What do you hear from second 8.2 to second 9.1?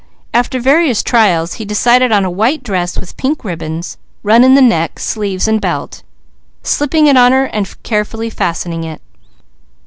fastening it.